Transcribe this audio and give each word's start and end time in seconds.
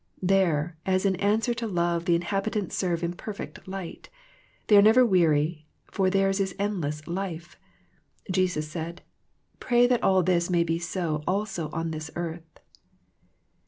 There 0.23 0.79
as 0.83 1.05
in 1.05 1.15
answer 1.17 1.53
to 1.53 1.67
love 1.67 2.05
the 2.05 2.15
inhabitants 2.15 2.75
serve 2.75 3.03
in 3.03 3.13
perfect 3.13 3.67
light; 3.67 4.09
they 4.65 4.75
are 4.75 4.81
never 4.81 5.05
weary 5.05 5.67
for 5.91 6.09
theirs 6.09 6.39
is 6.39 6.55
endless 6.57 7.05
life. 7.07 7.55
Jesus 8.31 8.67
said, 8.67 9.03
Pray 9.59 9.85
that 9.85 10.01
all 10.01 10.23
this 10.23 10.49
may 10.49 10.63
be 10.63 10.79
so 10.79 11.23
also 11.27 11.69
on 11.69 11.91
this 11.91 12.09
earth. 12.15 12.59